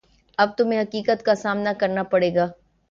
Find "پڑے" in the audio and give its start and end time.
2.11-2.33